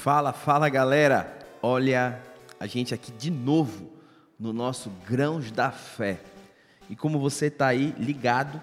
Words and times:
Fala, 0.00 0.32
fala 0.32 0.66
galera! 0.70 1.30
Olha 1.60 2.18
a 2.58 2.66
gente 2.66 2.94
aqui 2.94 3.12
de 3.12 3.30
novo 3.30 3.92
no 4.38 4.50
nosso 4.50 4.88
Grãos 5.06 5.50
da 5.50 5.70
Fé. 5.70 6.18
E 6.88 6.96
como 6.96 7.18
você 7.18 7.48
está 7.48 7.66
aí 7.66 7.94
ligado, 7.98 8.58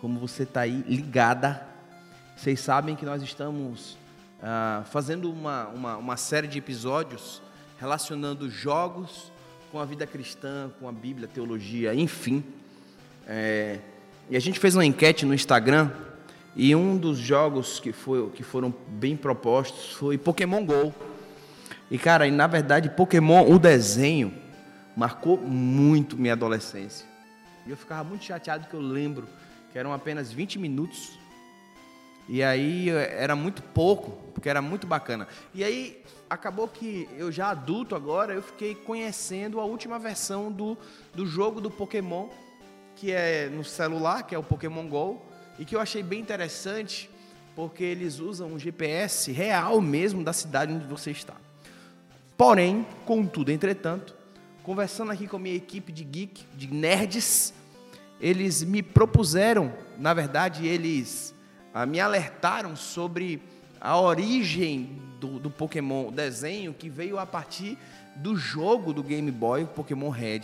como 0.00 0.18
você 0.18 0.42
está 0.42 0.62
aí 0.62 0.84
ligada, 0.88 1.64
vocês 2.36 2.58
sabem 2.58 2.96
que 2.96 3.06
nós 3.06 3.22
estamos 3.22 3.96
ah, 4.42 4.82
fazendo 4.90 5.30
uma, 5.30 5.68
uma, 5.68 5.96
uma 5.96 6.16
série 6.16 6.48
de 6.48 6.58
episódios 6.58 7.40
relacionando 7.78 8.50
jogos 8.50 9.30
com 9.70 9.78
a 9.78 9.84
vida 9.84 10.08
cristã, 10.08 10.72
com 10.80 10.88
a 10.88 10.92
Bíblia, 10.92 11.28
teologia, 11.28 11.94
enfim. 11.94 12.42
É, 13.28 13.78
e 14.28 14.36
a 14.36 14.40
gente 14.40 14.58
fez 14.58 14.74
uma 14.74 14.84
enquete 14.84 15.24
no 15.24 15.32
Instagram 15.32 15.88
e 16.58 16.74
um 16.74 16.96
dos 16.96 17.18
jogos 17.18 17.78
que, 17.78 17.92
foi, 17.92 18.30
que 18.30 18.42
foram 18.42 18.74
bem 18.88 19.16
propostos 19.16 19.92
foi 19.92 20.18
Pokémon 20.18 20.66
GO. 20.66 20.92
E 21.88 21.96
cara, 21.96 22.26
e 22.26 22.32
na 22.32 22.48
verdade, 22.48 22.90
Pokémon, 22.90 23.48
o 23.48 23.60
desenho, 23.60 24.34
marcou 24.96 25.36
muito 25.38 26.16
minha 26.16 26.32
adolescência. 26.32 27.06
E 27.64 27.70
eu 27.70 27.76
ficava 27.76 28.02
muito 28.02 28.24
chateado 28.24 28.66
que 28.66 28.74
eu 28.74 28.80
lembro 28.80 29.28
que 29.70 29.78
eram 29.78 29.92
apenas 29.92 30.32
20 30.32 30.58
minutos. 30.58 31.16
E 32.28 32.42
aí 32.42 32.90
era 32.90 33.36
muito 33.36 33.62
pouco, 33.62 34.10
porque 34.34 34.48
era 34.48 34.60
muito 34.60 34.84
bacana. 34.84 35.28
E 35.54 35.62
aí 35.62 36.02
acabou 36.28 36.66
que 36.66 37.08
eu 37.16 37.30
já 37.30 37.50
adulto 37.50 37.94
agora, 37.94 38.34
eu 38.34 38.42
fiquei 38.42 38.74
conhecendo 38.74 39.60
a 39.60 39.64
última 39.64 39.96
versão 39.96 40.50
do, 40.50 40.76
do 41.14 41.24
jogo 41.24 41.60
do 41.60 41.70
Pokémon, 41.70 42.28
que 42.96 43.12
é 43.12 43.48
no 43.48 43.62
celular, 43.62 44.24
que 44.24 44.34
é 44.34 44.38
o 44.38 44.42
Pokémon 44.42 44.88
GO 44.88 45.27
e 45.58 45.64
que 45.64 45.74
eu 45.74 45.80
achei 45.80 46.02
bem 46.02 46.20
interessante, 46.20 47.10
porque 47.56 47.82
eles 47.82 48.20
usam 48.20 48.52
um 48.52 48.58
GPS 48.58 49.32
real 49.32 49.80
mesmo 49.80 50.22
da 50.22 50.32
cidade 50.32 50.72
onde 50.72 50.86
você 50.86 51.10
está. 51.10 51.34
Porém, 52.36 52.86
contudo, 53.04 53.50
entretanto, 53.50 54.14
conversando 54.62 55.10
aqui 55.10 55.26
com 55.26 55.36
a 55.36 55.40
minha 55.40 55.56
equipe 55.56 55.92
de 55.92 56.04
geek, 56.04 56.44
de 56.54 56.72
nerds, 56.72 57.52
eles 58.20 58.62
me 58.62 58.82
propuseram, 58.82 59.72
na 59.98 60.14
verdade, 60.14 60.66
eles 60.66 61.34
ah, 61.74 61.84
me 61.84 61.98
alertaram 61.98 62.76
sobre 62.76 63.42
a 63.80 63.98
origem 63.98 65.00
do, 65.18 65.38
do 65.38 65.50
Pokémon 65.50 66.12
desenho 66.12 66.72
que 66.72 66.88
veio 66.88 67.18
a 67.18 67.26
partir 67.26 67.76
do 68.16 68.36
jogo 68.36 68.92
do 68.92 69.02
Game 69.02 69.30
Boy, 69.30 69.66
Pokémon 69.66 70.10
Red. 70.10 70.42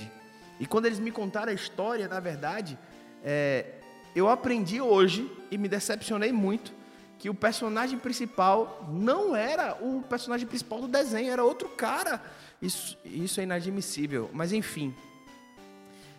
E 0.58 0.66
quando 0.66 0.86
eles 0.86 0.98
me 0.98 1.10
contaram 1.10 1.50
a 1.50 1.54
história, 1.54 2.06
na 2.08 2.20
verdade, 2.20 2.78
é, 3.22 3.66
eu 4.14 4.28
aprendi 4.28 4.80
hoje 4.80 5.30
e 5.50 5.58
me 5.58 5.68
decepcionei 5.68 6.32
muito 6.32 6.72
que 7.18 7.30
o 7.30 7.34
personagem 7.34 7.98
principal 7.98 8.86
não 8.92 9.34
era 9.34 9.76
o 9.80 10.02
personagem 10.02 10.46
principal 10.46 10.80
do 10.80 10.88
desenho, 10.88 11.32
era 11.32 11.42
outro 11.42 11.68
cara. 11.70 12.22
Isso, 12.60 12.98
isso 13.04 13.40
é 13.40 13.44
inadmissível, 13.44 14.30
mas 14.32 14.52
enfim. 14.52 14.94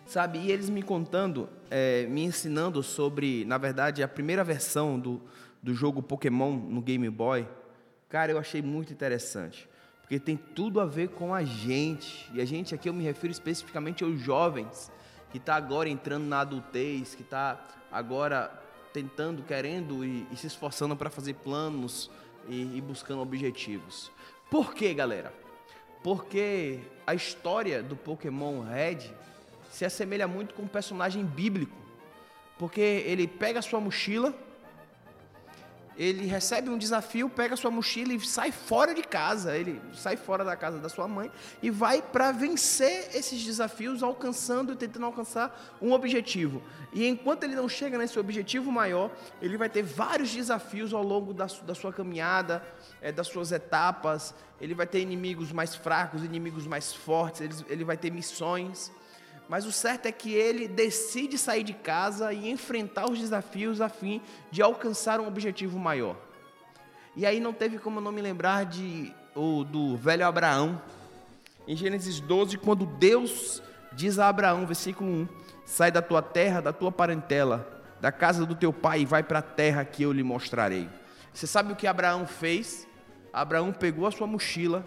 Sabe, 0.06 0.38
e 0.38 0.52
eles 0.52 0.70
me 0.70 0.82
contando, 0.82 1.48
é, 1.70 2.06
me 2.06 2.22
ensinando 2.22 2.82
sobre, 2.82 3.44
na 3.44 3.58
verdade, 3.58 4.02
a 4.02 4.08
primeira 4.08 4.44
versão 4.44 4.98
do, 4.98 5.20
do 5.62 5.74
jogo 5.74 6.02
Pokémon 6.02 6.52
no 6.52 6.80
Game 6.80 7.08
Boy, 7.10 7.46
cara, 8.08 8.30
eu 8.30 8.38
achei 8.38 8.62
muito 8.62 8.92
interessante. 8.92 9.68
Porque 10.00 10.20
tem 10.20 10.36
tudo 10.36 10.80
a 10.80 10.86
ver 10.86 11.08
com 11.08 11.34
a 11.34 11.42
gente. 11.42 12.30
E 12.32 12.40
a 12.40 12.44
gente 12.44 12.72
aqui 12.72 12.88
eu 12.88 12.94
me 12.94 13.02
refiro 13.02 13.32
especificamente 13.32 14.04
aos 14.04 14.20
jovens 14.20 14.92
que 15.32 15.38
está 15.38 15.56
agora 15.56 15.88
entrando 15.88 16.24
na 16.24 16.40
adultez, 16.40 17.14
que 17.16 17.22
está 17.22 17.60
agora 17.96 18.52
tentando, 18.92 19.42
querendo 19.42 20.04
e, 20.04 20.26
e 20.30 20.36
se 20.36 20.46
esforçando 20.46 20.94
para 20.94 21.08
fazer 21.08 21.34
planos 21.34 22.10
e, 22.46 22.76
e 22.76 22.80
buscando 22.80 23.22
objetivos. 23.22 24.12
Por 24.50 24.74
quê, 24.74 24.92
galera? 24.92 25.32
Porque 26.02 26.80
a 27.06 27.14
história 27.14 27.82
do 27.82 27.96
Pokémon 27.96 28.60
Red 28.60 29.10
se 29.70 29.84
assemelha 29.84 30.28
muito 30.28 30.54
com 30.54 30.62
um 30.62 30.68
personagem 30.68 31.24
bíblico. 31.24 31.76
Porque 32.58 32.80
ele 32.80 33.26
pega 33.26 33.60
a 33.60 33.62
sua 33.62 33.80
mochila, 33.80 34.34
ele 35.96 36.26
recebe 36.26 36.68
um 36.68 36.76
desafio, 36.76 37.28
pega 37.28 37.56
sua 37.56 37.70
mochila 37.70 38.12
e 38.12 38.20
sai 38.20 38.52
fora 38.52 38.94
de 38.94 39.02
casa. 39.02 39.56
Ele 39.56 39.80
sai 39.94 40.16
fora 40.16 40.44
da 40.44 40.54
casa 40.54 40.78
da 40.78 40.90
sua 40.90 41.08
mãe 41.08 41.30
e 41.62 41.70
vai 41.70 42.02
para 42.02 42.32
vencer 42.32 43.10
esses 43.14 43.42
desafios, 43.42 44.02
alcançando 44.02 44.74
e 44.74 44.76
tentando 44.76 45.06
alcançar 45.06 45.76
um 45.80 45.92
objetivo. 45.92 46.62
E 46.92 47.06
enquanto 47.06 47.44
ele 47.44 47.54
não 47.54 47.68
chega 47.68 47.96
nesse 47.96 48.18
objetivo 48.18 48.70
maior, 48.70 49.10
ele 49.40 49.56
vai 49.56 49.70
ter 49.70 49.82
vários 49.82 50.34
desafios 50.34 50.92
ao 50.92 51.02
longo 51.02 51.32
da, 51.32 51.46
da 51.64 51.74
sua 51.74 51.92
caminhada, 51.92 52.62
é, 53.00 53.10
das 53.10 53.28
suas 53.28 53.50
etapas. 53.50 54.34
Ele 54.60 54.74
vai 54.74 54.86
ter 54.86 55.00
inimigos 55.00 55.50
mais 55.50 55.74
fracos, 55.74 56.22
inimigos 56.22 56.66
mais 56.66 56.92
fortes. 56.92 57.40
Ele, 57.40 57.54
ele 57.68 57.84
vai 57.84 57.96
ter 57.96 58.10
missões. 58.10 58.92
Mas 59.48 59.64
o 59.64 59.72
certo 59.72 60.06
é 60.06 60.12
que 60.12 60.34
ele 60.34 60.66
decide 60.66 61.38
sair 61.38 61.62
de 61.62 61.72
casa 61.72 62.32
e 62.32 62.50
enfrentar 62.50 63.08
os 63.08 63.18
desafios 63.18 63.80
a 63.80 63.88
fim 63.88 64.20
de 64.50 64.60
alcançar 64.60 65.20
um 65.20 65.28
objetivo 65.28 65.78
maior. 65.78 66.16
E 67.14 67.24
aí 67.24 67.38
não 67.38 67.52
teve 67.52 67.78
como 67.78 68.00
não 68.00 68.10
me 68.10 68.20
lembrar 68.20 68.64
de 68.64 69.14
o, 69.34 69.62
do 69.62 69.96
velho 69.96 70.26
Abraão. 70.26 70.80
Em 71.66 71.76
Gênesis 71.76 72.20
12, 72.20 72.58
quando 72.58 72.84
Deus 72.86 73.62
diz 73.92 74.18
a 74.18 74.28
Abraão, 74.28 74.66
versículo 74.66 75.10
1: 75.10 75.28
Sai 75.64 75.90
da 75.90 76.02
tua 76.02 76.22
terra, 76.22 76.60
da 76.60 76.72
tua 76.72 76.90
parentela, 76.90 77.82
da 78.00 78.10
casa 78.10 78.44
do 78.44 78.54
teu 78.54 78.72
pai 78.72 79.00
e 79.00 79.06
vai 79.06 79.22
para 79.22 79.38
a 79.38 79.42
terra 79.42 79.84
que 79.84 80.02
eu 80.02 80.12
lhe 80.12 80.22
mostrarei. 80.22 80.88
Você 81.32 81.46
sabe 81.46 81.72
o 81.72 81.76
que 81.76 81.86
Abraão 81.86 82.26
fez? 82.26 82.86
Abraão 83.32 83.72
pegou 83.72 84.06
a 84.06 84.10
sua 84.10 84.26
mochila 84.26 84.84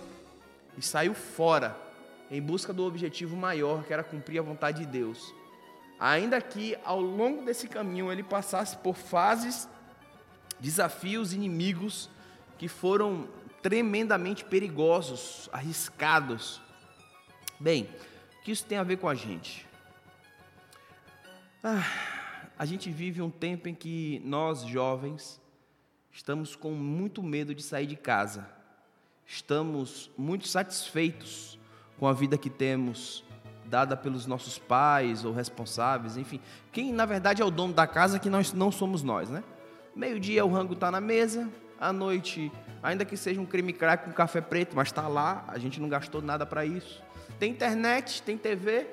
e 0.77 0.81
saiu 0.81 1.13
fora 1.13 1.88
em 2.31 2.41
busca 2.41 2.71
do 2.71 2.85
objetivo 2.85 3.35
maior, 3.35 3.83
que 3.83 3.93
era 3.93 4.03
cumprir 4.03 4.39
a 4.39 4.43
vontade 4.43 4.79
de 4.79 4.85
Deus. 4.85 5.33
Ainda 5.99 6.39
que 6.41 6.77
ao 6.83 7.01
longo 7.01 7.43
desse 7.43 7.67
caminho 7.67 8.11
ele 8.11 8.23
passasse 8.23 8.77
por 8.77 8.95
fases, 8.95 9.67
desafios, 10.59 11.33
inimigos 11.33 12.09
que 12.57 12.67
foram 12.67 13.27
tremendamente 13.61 14.45
perigosos, 14.45 15.49
arriscados. 15.51 16.61
Bem, 17.59 17.89
o 18.39 18.43
que 18.43 18.51
isso 18.51 18.65
tem 18.65 18.77
a 18.77 18.83
ver 18.83 18.97
com 18.97 19.09
a 19.09 19.15
gente? 19.15 19.67
Ah, 21.63 21.83
a 22.57 22.65
gente 22.65 22.89
vive 22.89 23.21
um 23.21 23.29
tempo 23.29 23.67
em 23.67 23.75
que 23.75 24.21
nós, 24.23 24.61
jovens, 24.61 25.41
estamos 26.11 26.55
com 26.55 26.71
muito 26.71 27.21
medo 27.21 27.53
de 27.53 27.61
sair 27.61 27.85
de 27.85 27.97
casa, 27.97 28.49
estamos 29.25 30.09
muito 30.17 30.47
satisfeitos 30.47 31.58
com 31.99 32.07
a 32.07 32.13
vida 32.13 32.37
que 32.37 32.49
temos, 32.49 33.23
dada 33.65 33.95
pelos 33.95 34.25
nossos 34.25 34.57
pais 34.57 35.25
ou 35.25 35.33
responsáveis, 35.33 36.17
enfim. 36.17 36.39
Quem 36.71 36.91
na 36.91 37.05
verdade 37.05 37.41
é 37.41 37.45
o 37.45 37.51
dono 37.51 37.73
da 37.73 37.85
casa 37.85 38.17
que 38.17 38.29
nós 38.29 38.53
não 38.53 38.71
somos 38.71 39.03
nós, 39.03 39.29
né? 39.29 39.43
Meio-dia 39.95 40.45
o 40.45 40.49
rango 40.51 40.73
está 40.73 40.89
na 40.89 41.01
mesa, 41.01 41.49
à 41.79 41.91
noite, 41.93 42.51
ainda 42.81 43.05
que 43.05 43.17
seja 43.17 43.39
um 43.39 43.45
creme 43.45 43.73
crack 43.73 44.05
com 44.05 44.11
café 44.11 44.41
preto, 44.41 44.75
mas 44.75 44.87
está 44.87 45.07
lá, 45.07 45.43
a 45.47 45.59
gente 45.59 45.79
não 45.79 45.89
gastou 45.89 46.21
nada 46.21 46.45
para 46.45 46.65
isso. 46.65 47.03
Tem 47.37 47.51
internet, 47.51 48.21
tem 48.23 48.37
TV, 48.37 48.87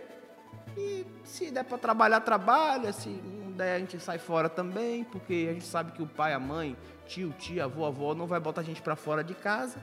e 0.77 1.06
se 1.25 1.50
der 1.50 1.65
para 1.65 1.78
trabalhar, 1.78 2.21
trabalha, 2.21 2.93
se 2.93 3.09
não 3.09 3.53
der, 3.53 3.77
a 3.77 3.78
gente 3.78 3.99
sai 3.99 4.19
fora 4.19 4.49
também, 4.49 5.05
porque 5.05 5.49
a 5.50 5.53
gente 5.55 5.65
sabe 5.65 5.93
que 5.93 6.03
o 6.03 6.06
pai, 6.06 6.34
a 6.34 6.39
mãe, 6.39 6.77
tio, 7.06 7.34
tia, 7.39 7.65
avô, 7.65 7.87
avó 7.87 8.15
não 8.15 8.27
vai 8.27 8.39
botar 8.39 8.61
a 8.61 8.65
gente 8.65 8.83
para 8.83 8.95
fora 8.95 9.25
de 9.25 9.34
casa. 9.34 9.78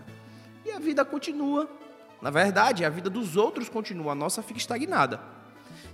E 0.63 0.71
a 0.71 0.79
vida 0.79 1.03
continua. 1.03 1.67
Na 2.23 2.29
verdade, 2.29 2.85
a 2.85 2.89
vida 2.89 3.09
dos 3.09 3.35
outros 3.35 3.67
continua, 3.67 4.13
a 4.13 4.15
nossa 4.15 4.41
fica 4.41 4.57
estagnada. 4.57 5.19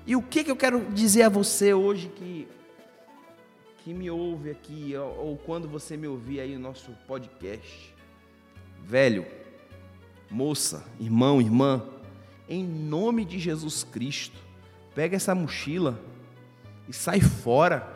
E 0.06 0.16
o 0.16 0.22
que, 0.22 0.44
que 0.44 0.52
eu 0.52 0.56
quero 0.56 0.86
dizer 0.92 1.24
a 1.24 1.30
você 1.30 1.74
hoje 1.74 2.08
que, 2.10 2.48
que 3.80 3.92
me 3.96 4.12
ouve 4.12 4.52
aqui, 4.52 4.94
ou, 4.96 5.30
ou 5.30 5.38
quando 5.38 5.68
você 5.68 5.98
me 5.98 6.06
ouvir 6.06 6.40
aí 6.40 6.54
no 6.54 6.60
nosso 6.60 6.92
podcast? 7.08 7.96
Velho, 8.84 9.26
moça, 10.30 10.86
irmão, 11.00 11.42
irmã, 11.42 11.84
em 12.48 12.64
nome 12.64 13.26
de 13.26 13.40
Jesus 13.40 13.84
Cristo, 13.84 14.38
pega 14.94 15.16
essa 15.16 15.34
mochila 15.34 16.00
e 16.88 16.94
sai 16.94 17.22
fora. 17.22 17.92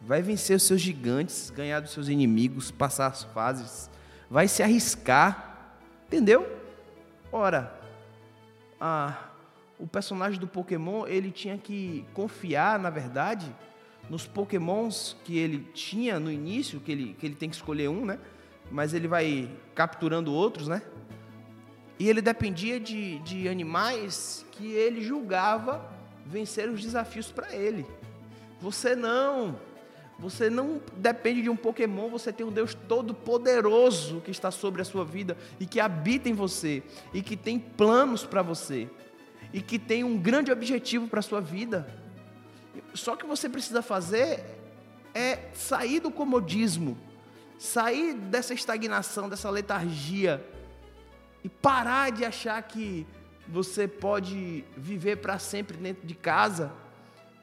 Vai 0.00 0.22
vencer 0.22 0.56
os 0.56 0.62
seus 0.62 0.80
gigantes, 0.80 1.50
ganhar 1.50 1.80
dos 1.80 1.90
seus 1.90 2.06
inimigos, 2.06 2.70
passar 2.70 3.08
as 3.08 3.24
fases, 3.24 3.90
vai 4.30 4.46
se 4.46 4.62
arriscar, 4.62 5.74
entendeu? 6.06 6.64
Ora, 7.36 7.70
a, 8.80 9.28
o 9.78 9.86
personagem 9.86 10.40
do 10.40 10.48
Pokémon 10.48 11.06
ele 11.06 11.30
tinha 11.30 11.58
que 11.58 12.02
confiar, 12.14 12.78
na 12.78 12.88
verdade, 12.88 13.54
nos 14.08 14.26
Pokémons 14.26 15.14
que 15.22 15.36
ele 15.36 15.58
tinha 15.74 16.18
no 16.18 16.32
início, 16.32 16.80
que 16.80 16.90
ele, 16.90 17.12
que 17.20 17.26
ele 17.26 17.34
tem 17.34 17.50
que 17.50 17.56
escolher 17.56 17.90
um, 17.90 18.06
né? 18.06 18.18
Mas 18.70 18.94
ele 18.94 19.06
vai 19.06 19.50
capturando 19.74 20.32
outros, 20.32 20.66
né? 20.66 20.80
E 21.98 22.08
ele 22.08 22.22
dependia 22.22 22.80
de, 22.80 23.18
de 23.18 23.50
animais 23.50 24.46
que 24.52 24.72
ele 24.72 25.02
julgava 25.02 25.92
vencer 26.24 26.70
os 26.70 26.80
desafios 26.80 27.30
para 27.30 27.54
ele. 27.54 27.84
Você 28.62 28.96
não. 28.96 29.60
Você 30.18 30.48
não 30.48 30.80
depende 30.96 31.42
de 31.42 31.50
um 31.50 31.56
Pokémon, 31.56 32.08
você 32.08 32.32
tem 32.32 32.46
um 32.46 32.50
Deus 32.50 32.74
todo-poderoso 32.74 34.22
que 34.22 34.30
está 34.30 34.50
sobre 34.50 34.80
a 34.80 34.84
sua 34.84 35.04
vida 35.04 35.36
e 35.60 35.66
que 35.66 35.78
habita 35.78 36.28
em 36.28 36.32
você 36.32 36.82
e 37.12 37.22
que 37.22 37.36
tem 37.36 37.58
planos 37.58 38.24
para 38.24 38.40
você 38.40 38.88
e 39.52 39.60
que 39.60 39.78
tem 39.78 40.04
um 40.04 40.16
grande 40.16 40.50
objetivo 40.50 41.06
para 41.06 41.20
a 41.20 41.22
sua 41.22 41.40
vida. 41.40 41.86
Só 42.94 43.14
que 43.14 43.26
você 43.26 43.48
precisa 43.48 43.82
fazer 43.82 44.42
é 45.14 45.48
sair 45.54 46.00
do 46.00 46.10
comodismo, 46.10 46.98
sair 47.58 48.12
dessa 48.12 48.52
estagnação, 48.52 49.30
dessa 49.30 49.48
letargia 49.48 50.46
e 51.42 51.48
parar 51.48 52.12
de 52.12 52.24
achar 52.24 52.60
que 52.62 53.06
você 53.48 53.88
pode 53.88 54.62
viver 54.76 55.16
para 55.16 55.38
sempre 55.38 55.76
dentro 55.76 56.06
de 56.06 56.14
casa 56.14 56.70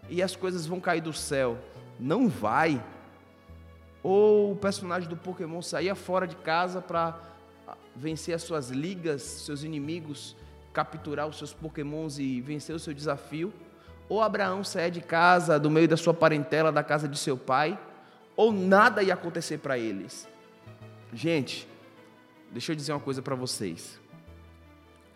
e 0.07 0.21
as 0.21 0.35
coisas 0.35 0.67
vão 0.67 0.79
cair 0.79 1.01
do 1.01 1.13
céu. 1.13 1.57
Não 2.03 2.27
vai. 2.27 2.83
Ou 4.03 4.51
o 4.51 4.55
personagem 4.57 5.07
do 5.07 5.15
Pokémon 5.15 5.61
saía 5.61 5.95
fora 5.95 6.27
de 6.27 6.35
casa 6.35 6.81
para 6.81 7.17
vencer 7.95 8.35
as 8.35 8.43
suas 8.43 8.69
ligas, 8.69 9.21
seus 9.21 9.63
inimigos, 9.63 10.35
capturar 10.73 11.29
os 11.29 11.37
seus 11.37 11.53
Pokémons 11.53 12.19
e 12.19 12.41
vencer 12.41 12.75
o 12.75 12.79
seu 12.79 12.93
desafio. 12.93 13.53
Ou 14.09 14.21
Abraão 14.21 14.65
saía 14.65 14.91
de 14.91 14.99
casa, 14.99 15.57
do 15.57 15.71
meio 15.71 15.87
da 15.87 15.95
sua 15.95 16.13
parentela, 16.13 16.73
da 16.73 16.83
casa 16.83 17.07
de 17.07 17.17
seu 17.17 17.37
pai, 17.37 17.79
ou 18.35 18.51
nada 18.51 19.01
ia 19.01 19.13
acontecer 19.13 19.59
para 19.59 19.79
eles. 19.79 20.27
Gente, 21.13 21.65
deixa 22.51 22.73
eu 22.73 22.75
dizer 22.75 22.91
uma 22.91 22.99
coisa 22.99 23.21
para 23.21 23.33
vocês. 23.33 23.97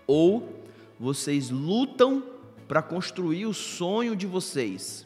Ou 0.08 0.64
vocês 0.98 1.50
lutam 1.50 2.24
para 2.66 2.82
construir 2.82 3.46
o 3.46 3.54
sonho 3.54 4.16
de 4.16 4.26
vocês, 4.26 5.06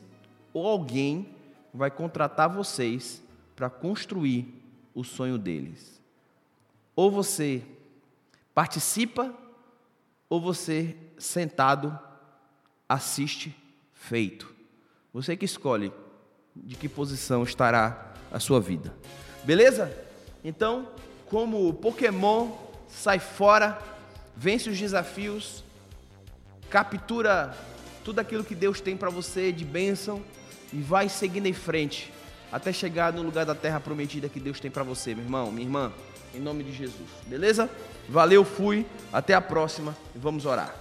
ou 0.54 0.68
alguém 0.68 1.41
vai 1.74 1.90
contratar 1.90 2.50
vocês 2.50 3.22
para 3.56 3.70
construir 3.70 4.62
o 4.94 5.04
sonho 5.04 5.38
deles. 5.38 6.02
Ou 6.96 7.10
você 7.10 7.64
participa, 8.54 9.34
ou 10.30 10.42
você 10.42 10.96
sentado 11.18 11.98
assiste 12.88 13.56
feito. 13.94 14.54
Você 15.14 15.38
que 15.38 15.46
escolhe 15.46 15.92
de 16.56 16.76
que 16.76 16.90
posição 16.90 17.44
estará 17.44 18.14
a 18.32 18.40
sua 18.40 18.60
vida. 18.60 18.94
Beleza? 19.44 19.96
Então, 20.44 20.90
como 21.30 21.74
Pokémon, 21.74 22.52
sai 22.88 23.20
fora, 23.20 23.82
vence 24.36 24.70
os 24.70 24.78
desafios, 24.78 25.64
captura 26.70 27.56
tudo 28.04 28.20
aquilo 28.20 28.44
que 28.44 28.56
Deus 28.56 28.82
tem 28.82 28.98
para 28.98 29.10
você 29.10 29.52
de 29.52 29.64
bênção 29.64 30.22
e 30.74 30.78
vai 30.78 31.10
seguindo 31.10 31.46
em 31.46 31.54
frente 31.54 32.12
até 32.52 32.74
chegar 32.74 33.14
no 33.14 33.22
lugar 33.22 33.46
da 33.46 33.56
terra 33.56 33.80
prometida 33.80 34.28
que 34.28 34.40
Deus 34.40 34.60
tem 34.60 34.70
para 34.70 34.84
você, 34.84 35.16
meu 35.16 35.24
irmão, 35.24 35.52
minha 35.52 35.66
irmã, 35.66 35.92
em 36.34 36.40
nome 36.40 36.64
de 36.64 36.74
Jesus. 36.74 37.10
Beleza? 37.28 37.70
Valeu, 38.10 38.44
fui. 38.44 38.86
Até 39.12 39.34
a 39.34 39.42
próxima 39.42 39.96
e 40.16 40.20
vamos 40.20 40.46
orar. 40.46 40.76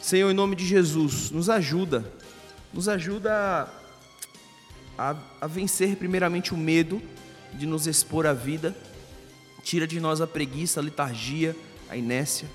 Senhor, 0.00 0.30
em 0.30 0.34
nome 0.34 0.56
de 0.56 0.66
Jesus, 0.66 1.30
nos 1.30 1.48
ajuda. 1.48 2.04
Nos 2.72 2.88
ajuda 2.88 3.68
a, 4.98 5.16
a 5.40 5.46
vencer 5.46 5.96
primeiramente 5.96 6.52
o 6.52 6.56
medo 6.56 7.00
de 7.54 7.66
nos 7.66 7.86
expor 7.86 8.26
à 8.26 8.32
vida. 8.32 8.76
Tira 9.62 9.86
de 9.86 9.98
nós 10.00 10.20
a 10.20 10.26
preguiça, 10.26 10.80
a 10.80 10.82
letargia, 10.82 11.56
a 11.88 11.96
inércia 11.96 12.48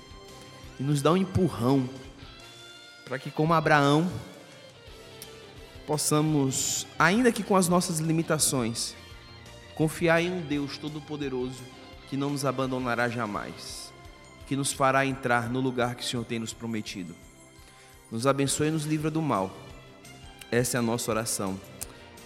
e 0.78 0.82
nos 0.82 1.00
dá 1.00 1.12
um 1.12 1.16
empurrão 1.16 1.88
para 3.04 3.18
que 3.18 3.30
como 3.30 3.52
Abraão 3.52 4.10
possamos, 5.92 6.86
ainda 6.98 7.30
que 7.30 7.42
com 7.42 7.54
as 7.54 7.68
nossas 7.68 7.98
limitações, 7.98 8.94
confiar 9.74 10.22
em 10.22 10.32
um 10.32 10.40
Deus 10.40 10.78
todo-poderoso 10.78 11.62
que 12.08 12.16
não 12.16 12.30
nos 12.30 12.46
abandonará 12.46 13.10
jamais, 13.10 13.92
que 14.46 14.56
nos 14.56 14.72
fará 14.72 15.04
entrar 15.04 15.50
no 15.50 15.60
lugar 15.60 15.94
que 15.94 16.02
o 16.02 16.06
Senhor 16.06 16.24
tem 16.24 16.38
nos 16.38 16.54
prometido. 16.54 17.14
Nos 18.10 18.26
abençoe 18.26 18.68
e 18.68 18.70
nos 18.70 18.86
livra 18.86 19.10
do 19.10 19.20
mal. 19.20 19.54
Essa 20.50 20.78
é 20.78 20.80
a 20.80 20.82
nossa 20.82 21.10
oração, 21.10 21.60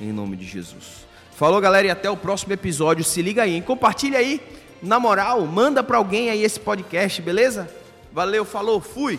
em 0.00 0.12
nome 0.12 0.36
de 0.36 0.46
Jesus. 0.46 1.04
Falou, 1.34 1.60
galera, 1.60 1.88
e 1.88 1.90
até 1.90 2.08
o 2.08 2.16
próximo 2.16 2.52
episódio. 2.52 3.02
Se 3.02 3.20
liga 3.20 3.42
aí, 3.42 3.54
hein? 3.54 3.62
compartilha 3.62 4.20
aí, 4.20 4.40
na 4.80 5.00
moral, 5.00 5.44
manda 5.44 5.82
para 5.82 5.96
alguém 5.96 6.30
aí 6.30 6.44
esse 6.44 6.60
podcast, 6.60 7.20
beleza? 7.20 7.68
Valeu, 8.12 8.44
falou, 8.44 8.80
fui. 8.80 9.18